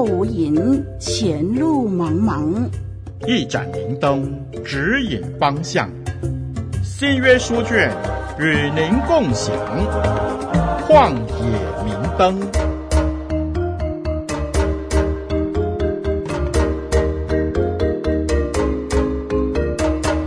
[0.00, 2.54] 后无影，前路茫茫。
[3.26, 4.34] 一盏明灯
[4.64, 5.90] 指引方向，
[6.82, 7.94] 新约书卷
[8.38, 9.54] 与您共享。
[10.88, 12.40] 旷野明灯。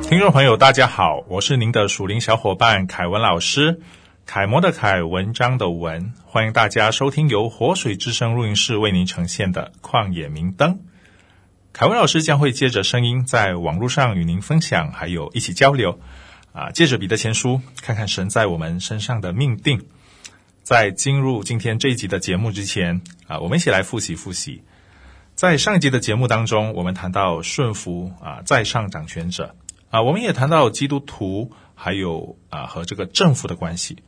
[0.03, 3.79] 听众朋友，大家好，我是您的属灵小伙伴凯文老师。
[4.25, 10.75] 楷模的楷，文章的文，欢迎大家收听由活水之声录音室为您呈现的《旷野明灯》。
[11.73, 15.99] 凯文老师将会借着声音在网络上与您分享，还有一起交流。
[16.53, 19.87] 啊，借着彼得前书，看看神在我们身上的命定。
[20.63, 24.63] 在进入今天这一集的节目之前，啊，我们一起来复习复习。
[25.35, 29.55] 在上一集的节目当中，我们谈到顺服啊，在上掌权者
[29.93, 33.99] 啊，我们也谈到基督徒还有啊和这个政府的关系。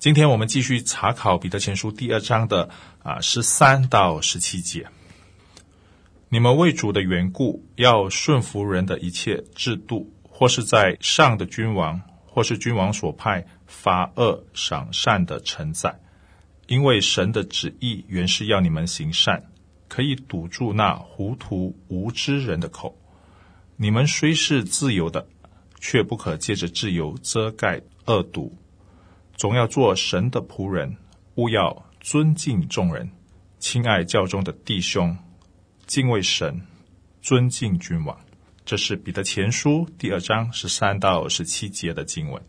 [0.00, 2.68] 今天我们继续查考彼得前书第二章的
[3.04, 4.88] 啊十三到十七节。
[6.30, 16.00] 你们为主的缘故，要顺服人的一切制度，或是在上的君王，或是君王所派罚恶赏善的臣宰，
[16.66, 19.44] 因为神的旨意原是要你们行善，
[19.86, 22.96] 可以堵住那糊涂无知人的口。
[23.82, 25.26] 你们虽是自由的，
[25.80, 28.54] 却不可借着自由遮盖恶毒。
[29.38, 30.98] 总要做神的仆人，
[31.36, 33.10] 务要尊敬众人，
[33.58, 35.16] 亲爱教中的弟兄，
[35.86, 36.60] 敬畏神，
[37.22, 38.20] 尊敬君王。
[38.66, 42.42] 这是彼得前书第二章十三到十七节的经文。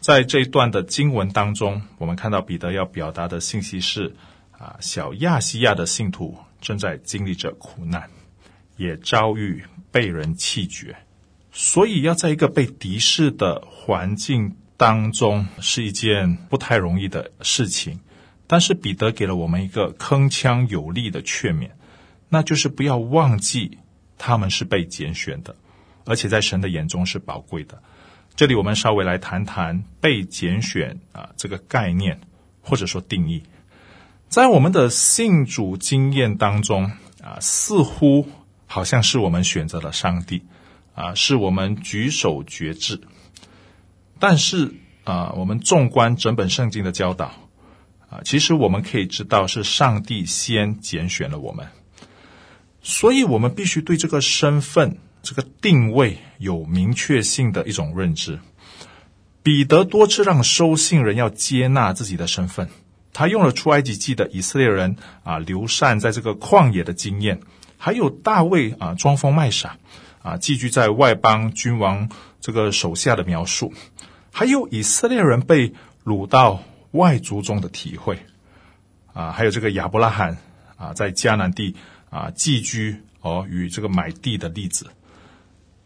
[0.00, 4.16] 在这一段的经文当中，我们看到彼得要表达的信息是：
[4.52, 8.08] 啊，小亚细亚的信徒正在经历着苦难，
[8.78, 10.96] 也遭遇被人弃绝，
[11.52, 14.56] 所以要在一个被敌视的环境。
[14.78, 17.98] 当中是一件不太容易的事情，
[18.46, 21.70] 但是彼得给了我们一个铿锵有力的劝勉，
[22.28, 23.78] 那就是不要忘记
[24.18, 25.56] 他们是被拣选的，
[26.04, 27.82] 而且在神的眼中是宝贵的。
[28.36, 32.20] 这里我们稍微来谈谈被拣选啊这个概念
[32.60, 33.42] 或者说定义，
[34.28, 36.84] 在我们的信主经验当中
[37.20, 38.28] 啊，似乎
[38.68, 40.44] 好像是我们选择了上帝
[40.94, 43.00] 啊，是我们举手决志。
[44.20, 47.32] 但是啊，我们纵观整本圣经的教导
[48.10, 51.66] 啊，其实我们可以知道是上帝先拣选了我们，
[52.82, 58.38] 所以我们必须对这个身份、这个定位有明确性的一种认知。
[59.42, 62.68] 彼得多次让收信人要接纳自己的身份，
[63.14, 67.40] 他用了出埃及记的以色列人啊流散在这个旷野的经验，
[67.78, 69.78] 还有大卫啊装疯卖傻
[70.22, 73.72] 啊寄居在外邦君王这个手下的描述。
[74.30, 75.72] 还有以色列人被
[76.04, 76.62] 掳到
[76.92, 78.18] 外族中的体会，
[79.12, 80.36] 啊，还有这个亚伯拉罕
[80.76, 81.74] 啊，在迦南地
[82.10, 84.86] 啊寄居哦，与这个买地的例子，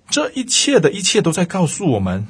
[0.09, 2.27] 这一切的一切都在告诉我们，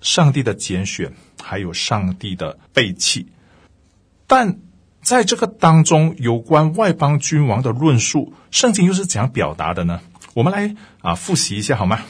[0.00, 3.28] 上帝的拣选，还有上帝的背弃。
[4.26, 4.58] 但
[5.02, 10.00] 在这个当中，有关外邦君王的论述，圣经又是怎样表达的呢？
[10.32, 12.00] 我们来啊复习一下好吗？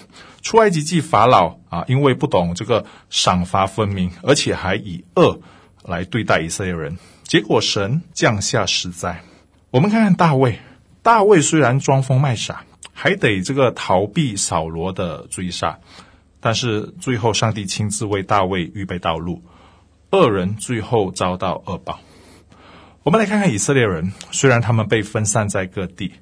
[0.42, 5.40] 出埃及记法老啊，因为不懂这个赏罚分明，而且还以恶
[5.82, 9.22] 来对待以色列人，结果神降下十灾。
[9.70, 10.58] 我们看看大卫，
[11.02, 15.78] 大卫虽然装疯卖傻，还得这个逃避扫罗的追杀，
[16.40, 19.42] 但是最后上帝亲自为大卫预备道路，
[20.10, 22.00] 恶人最后遭到恶报。
[23.04, 26.12] 我们来看看以色列人，虽然他们被分散在各地。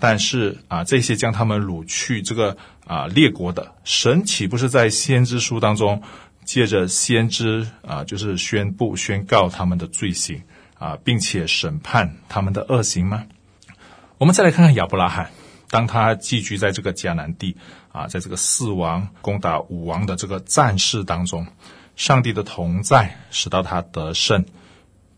[0.00, 6.02] 但是啊，这些将他们掳去这个啊列国的神，岂不是在先知书当中
[6.44, 10.42] 借着先知啊，就是宣布宣告他们的罪行
[10.78, 13.24] 啊，并且审判他们的恶行吗？
[14.18, 15.30] 我们再来看看亚伯拉罕，
[15.70, 17.56] 当他寄居在这个迦南地
[17.92, 21.46] 啊，在这个四王攻打五王的这个战事当中，
[21.96, 24.44] 上帝的同在使到他得胜，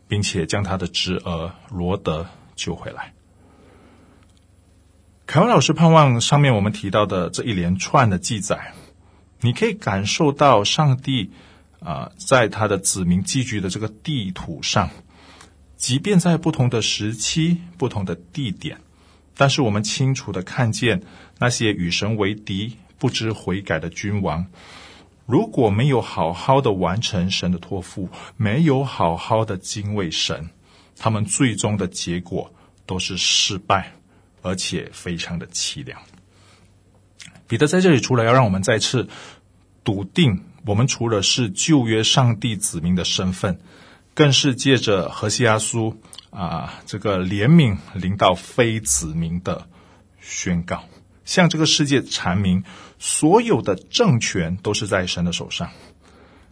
[0.09, 3.13] 并且将他的侄儿罗德救回来。
[5.27, 8.73] 凯文老师盼望上面我们提到的这一连串的记载，
[9.41, 11.31] 你可以感受到上帝
[11.81, 14.89] 啊，在他的子民寄居的这个地图上，
[15.77, 18.79] 即便在不同的时期、不同的地点，
[19.37, 21.03] 但是我们清楚的看见
[21.39, 24.47] 那些与神为敌、不知悔改的君王，
[25.27, 30.49] 如果没有好好的完成神的托付，没有好好的敬畏神，
[30.97, 32.51] 他们最终的结果
[32.87, 33.93] 都是失败。
[34.43, 36.01] 而且非常的凄凉。
[37.49, 39.09] 彼得在这里除了要让我们再次
[39.83, 43.59] 笃定，我们除了是旧约上帝子民的身份，
[44.15, 46.01] 更是借着何西阿书
[46.31, 49.67] 啊，这个怜悯临到非子民的
[50.21, 50.85] 宣告，
[51.27, 52.65] 向这个世界阐明，
[52.99, 55.69] 所有的政权都是在神的手上，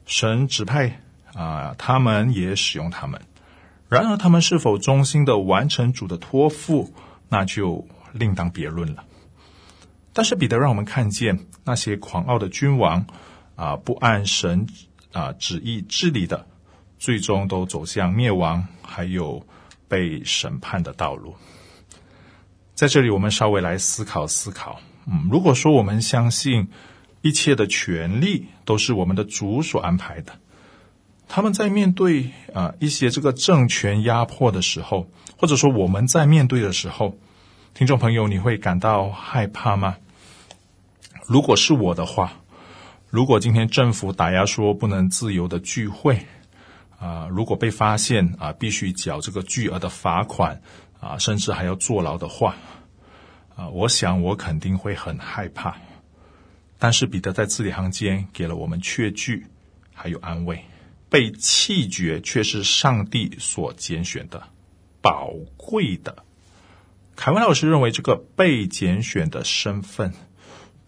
[0.04, 1.00] 神指派
[1.32, 3.18] 啊，他们也使用他们。
[3.88, 6.92] 然而，他们是否忠心的完成主的托付，
[7.28, 9.04] 那就另当别论了。
[10.12, 13.06] 但是，彼得让我们看见那些狂傲的君王
[13.54, 14.66] 啊，不按神
[15.12, 16.46] 啊旨意治理的，
[16.98, 19.46] 最终都走向灭亡，还有
[19.86, 21.36] 被审判的道路。
[22.74, 24.80] 在这里，我们稍微来思考思考。
[25.06, 26.68] 嗯，如果说我们相信
[27.22, 30.32] 一切的权利都是我们的主所安排的，
[31.28, 37.16] 他们在面对啊一些这个政权压迫的时候，或者说我们在面对的时候，
[37.74, 39.96] 听众朋友，你会感到害怕吗？
[41.26, 42.32] 如果是我的话，
[43.08, 46.26] 如果今天政府打压说不能自由的聚会，
[46.98, 50.60] 啊，如果被发现啊，必须缴这个巨额的罚款
[51.04, 52.56] 啊，甚至还要坐牢的话，
[53.54, 55.76] 啊，我想我肯定会很害怕。
[56.78, 59.46] 但是彼得在字里行间给了我们确据，
[59.92, 60.64] 还有安慰。
[61.10, 64.42] 被弃绝却是上帝所拣选的，
[65.00, 66.24] 宝贵的。
[67.14, 70.12] 凯文老师认为，这个被拣选的身份，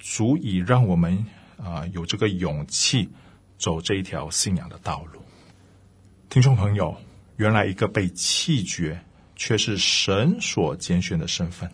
[0.00, 1.26] 足以让我们
[1.62, 3.10] 啊、有这个勇气
[3.56, 5.22] 走这一条信仰的道路。
[6.28, 6.96] 听众朋友，
[7.36, 9.00] 原来一个被弃绝
[9.36, 11.70] 却是神所拣选的身份，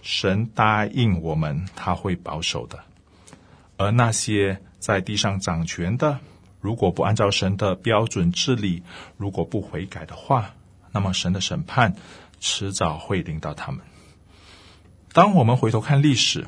[0.00, 2.78] 神答应我们他会保守的，
[3.76, 6.20] 而那些在地上掌权的。
[6.60, 8.82] 如果不按照神的标准治理，
[9.16, 10.54] 如果不悔改的话，
[10.90, 11.94] 那么神的审判
[12.40, 13.80] 迟早会临到他们。
[15.12, 16.46] 当我们回头看历史，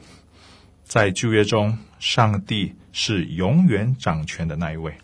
[0.82, 4.94] 在旧约中，上帝是永远掌权的那一位。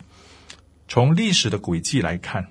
[0.89, 2.47] 从历史的轨迹来看，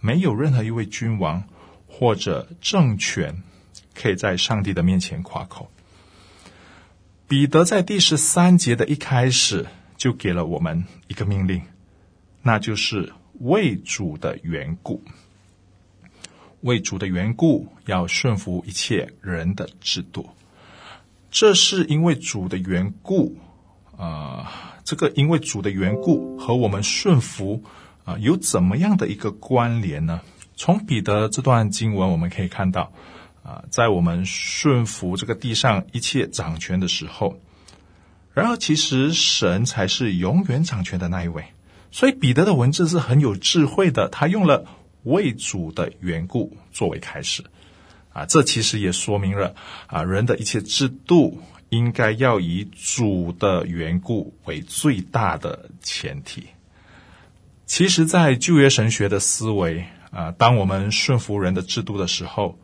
[0.00, 1.42] 没有任何一位君王
[1.92, 3.42] 或者政权
[3.94, 5.70] 可以在上帝的面前夸口。
[7.28, 9.66] 彼得在第十三节的一开始
[9.96, 11.60] 就给了我们一个命令。
[12.42, 15.02] 那就是为主的缘故，
[16.62, 20.30] 为主的缘故要顺服一切人的制度。
[21.30, 23.36] 这是因为主的缘故
[23.96, 27.62] 啊、这个因为主的缘故和我们顺服
[28.04, 30.20] 啊、有怎么样的一个关联呢？
[30.62, 32.92] 从彼得这段经文我们可以看到
[33.42, 37.36] 啊、在我们顺服这个地上一切掌权的时候，
[38.32, 41.46] 然而其实神才是永远掌权的那一位。
[41.90, 44.64] 所以彼得的文字是很有智慧的，他用了
[45.02, 47.42] 为主的缘故作为开始，
[48.12, 49.56] 啊，这其实也说明了
[49.88, 56.46] 啊，人的一切制度应该要以主的缘故为最大的前提。
[57.66, 62.56] 其实，在旧约神学的思维啊，当我们顺服人的制度的时候，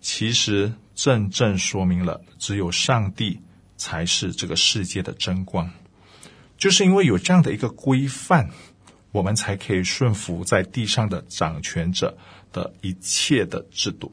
[0.00, 3.40] 其实真正说明了只有上帝
[3.76, 5.70] 才是这个世界的真光。
[6.56, 8.48] 就是因为有这样的一个规范，
[9.10, 12.16] 我们才可以顺服在地上的掌权者
[12.52, 14.12] 的一切的制度。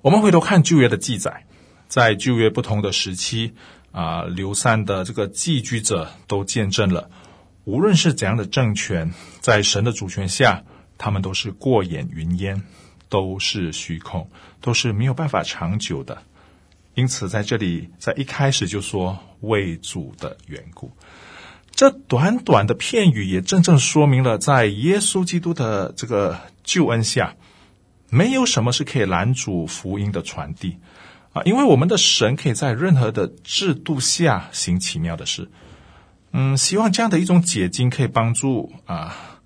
[0.00, 1.44] 我们回头看旧约的记载，
[1.88, 3.52] 在旧约不同的时期
[3.90, 7.10] 啊，流散的这个寄居者都见证了，
[7.64, 10.62] 无论是怎样的政权，在神的主权下，
[10.98, 12.62] 他们都是过眼云烟，
[13.08, 14.28] 都是虚空，
[14.60, 16.22] 都是没有办法长久的。
[16.94, 20.90] 因此，在这里，在一开始就说为主的缘故，
[21.70, 27.36] 这短短的片语也真正说明了，在耶稣基督的这个救恩下，
[28.10, 30.78] 没有什么是可以拦阻福音的传递
[31.32, 31.42] 啊！
[31.44, 35.48] 因为我们的神可以在任何的制度下行奇妙的事。
[36.32, 39.37] 嗯，希望这样的一种解经可以帮助啊，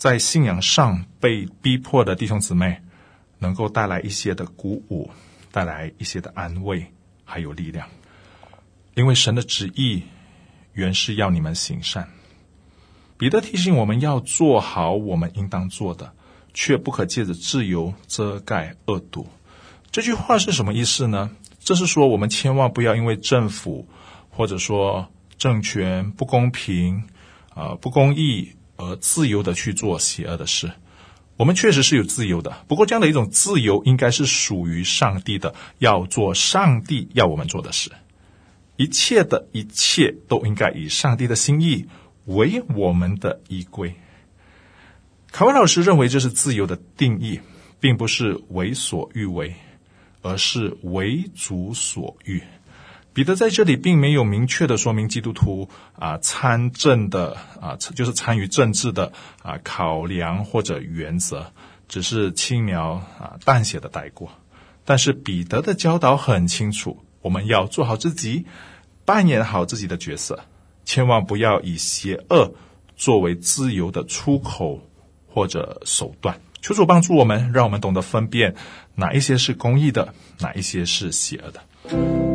[0.00, 2.80] 在信仰上被逼迫的弟兄姊妹，
[3.38, 5.10] 能够带来一些的鼓舞，
[5.52, 6.86] 带来一些的安慰。
[7.22, 7.86] 还有力量，
[8.94, 10.02] 因为神的旨意
[10.72, 12.08] 原是要你们行善。
[13.18, 16.12] 彼得提醒我们要做好我们应当做的，
[16.54, 19.28] 却不可借着自由遮盖恶毒。
[19.92, 21.30] 这句话是什么意思呢？
[21.60, 23.86] 这是说我们千万不要因为政府
[24.30, 27.04] 或者说政权不公平
[27.54, 30.70] 啊、不公义而自由的去做邪恶的事。
[31.36, 37.90] 我们确实是有自由的，不过这样的一种自由应该是属于上帝的，要做上帝要我们做的事。
[38.76, 41.86] 一切的一切都应该以上帝的心意
[42.24, 43.94] 为我们的依归。
[45.32, 47.40] 凯文老师认为，这是自由的定义，
[47.78, 49.54] 并不是为所欲为，
[50.22, 52.42] 而是为主所欲。
[53.12, 59.12] 彼得在这里并没有明确的说明基督徒啊参政的啊，就是参与政治的
[59.42, 61.52] 啊考量或者原则，
[61.88, 64.30] 只是轻描啊淡写的带过。
[64.84, 68.46] 但是彼得的教导很清楚，我们要做好自己，
[69.04, 70.44] 扮演好自己的角色，
[70.84, 72.54] 千万不要以邪恶
[72.96, 74.80] 作为自由的出口
[75.28, 76.40] 或者手段。
[76.62, 78.54] 求主帮助我们，让我们懂得分辨
[78.94, 82.29] 哪一些是公义的，哪一些是邪恶的。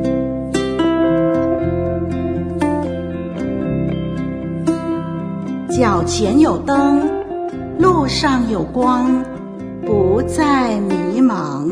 [5.77, 7.05] 脚前有灯，
[7.77, 9.25] 路上有光，
[9.85, 11.65] 不再迷茫。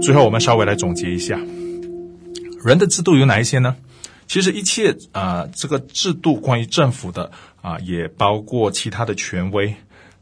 [0.00, 1.38] 最后，我们稍微来总结一下，
[2.64, 3.76] 人的制度有哪一些呢？
[4.26, 7.30] 其实一切啊、这个制度关于政府的
[7.60, 9.74] 啊、也包括其他的权威。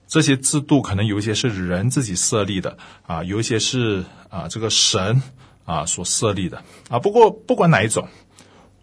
[0.06, 5.22] 这些制度可能有一些是人自己设立的啊、有一些是啊、这个神
[5.64, 6.98] 啊、所设立的啊。
[6.98, 8.08] 不过不管哪一种，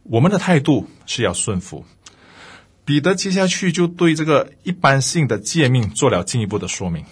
[0.04, 1.86] 我们的态度是要顺服。
[2.84, 7.06] 彼得接下去就对这个一般性的诫命做了进一步的说明。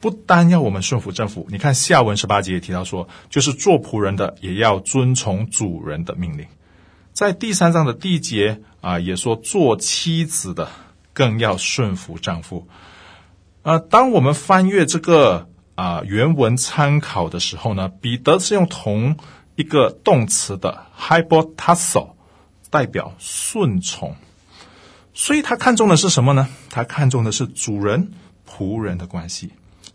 [0.00, 6.46] 不单要我们顺服政府，你看下文十八节也提到说，就是做仆人的也要遵从主人的命令。
[7.12, 10.68] 在第三章的第一节啊，也说做妻子的
[11.12, 12.68] 更要顺服丈夫。
[13.62, 19.16] 呃，当我们翻阅这个啊原文参考的时候呢，彼得是用同
[19.56, 22.10] 一个动词的 hypotasso
[22.70, 24.14] 代表顺从，
[25.12, 26.48] 所以他看重的是什么呢？
[26.70, 28.12] 他看重的是主人
[28.48, 29.50] 仆人的关系。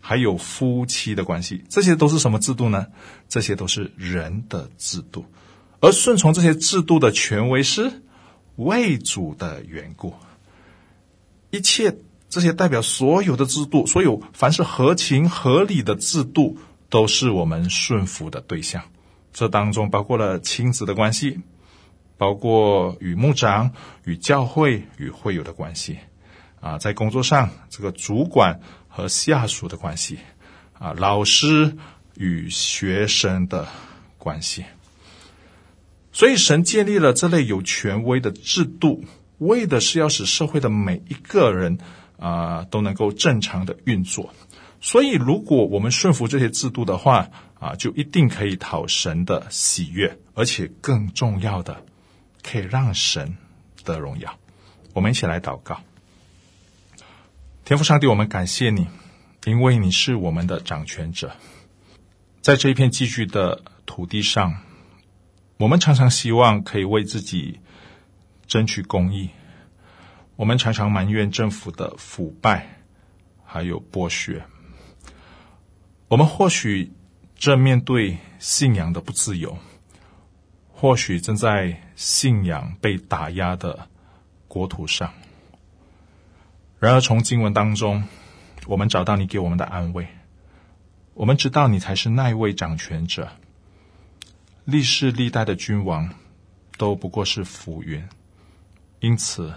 [0.06, 2.88] 还有夫妻的关系，这些都是什么制度呢？
[3.26, 5.24] 这些都是人的制度，
[5.80, 8.02] 而顺从这些制度的权威是
[8.56, 10.12] 为主的缘故。
[11.48, 11.96] 一切
[12.34, 16.58] 这些代表所有的制度，所有凡是合情合理的制度，
[16.90, 18.82] 都是我们顺服的对象。
[19.32, 21.38] 这当中包括了亲子的关系，
[22.18, 23.70] 包括与牧长、
[24.04, 25.98] 与教会、与会友的关系。
[26.58, 28.60] 啊，在工作上，这个主管。
[28.96, 30.20] 和下属的关系，
[30.78, 31.76] 啊，老师
[32.16, 33.66] 与学生的
[34.18, 34.64] 关系，
[36.12, 39.02] 所以神建立了这类有权威的制度，
[39.38, 41.76] 为的是要使社会的每一个人
[42.18, 44.32] 啊都能够正常的运作。
[44.80, 51.82] 所以，如果我们顺服这些制度的话，啊，就一定可以讨神的喜悦，而且更重要的，
[52.42, 53.38] 可以让神
[53.82, 54.38] 得荣耀。
[54.92, 55.80] 我们一起来祷告。
[57.64, 58.86] 天父上帝，我们感谢你，
[59.46, 61.34] 因为你是我们的掌权者。
[62.42, 64.58] 在这一片寄居的土地上，
[65.56, 67.60] 我们常常希望可以为自己
[68.46, 69.30] 争取公义。
[70.36, 72.80] 我们常常埋怨政府的腐败，
[73.44, 74.44] 还有剥削。
[76.08, 76.92] 我们或许
[77.36, 79.56] 正面对信仰的不自由，
[80.72, 83.88] 或许正在信仰被打压的
[84.48, 85.12] 国土上。
[86.80, 88.04] 然而，从经文当中，
[88.66, 90.06] 我们找到你给我们的安慰。
[91.14, 93.28] 我们知道你才是那一位掌权者。
[94.64, 96.12] 历世历代的君王
[96.76, 98.06] 都不过是浮云。
[99.00, 99.54] 因此，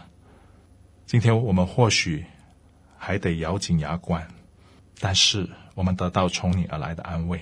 [1.07, 2.25] 今天我们或许
[2.97, 4.27] 还得咬紧牙关，
[4.99, 7.39] 但是我们得到从你而来的安慰，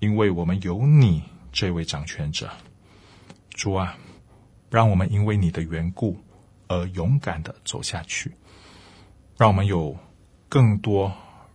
[0.00, 2.50] 因为我们有你这位掌权者。
[3.54, 3.96] 主啊，
[4.68, 6.14] 让我们因为你的缘故
[6.68, 8.30] 而勇敢的走下去。
[9.38, 9.96] 让我们有
[10.50, 11.10] 更多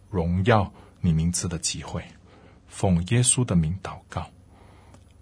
[0.10, 2.04] 荣耀你名字的机会，
[2.68, 4.28] 奉耶稣的名祷告，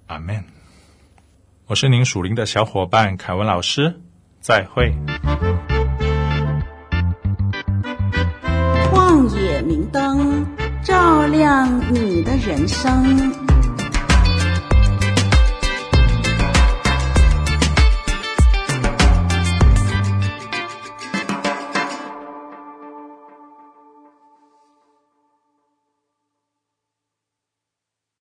[0.08, 0.42] 阿门。
[1.66, 4.02] 我是您属灵的小伙伴凯文老师，
[4.40, 4.94] 再会。
[8.92, 10.46] 旷野明灯，
[10.82, 13.49] 照亮你的人生。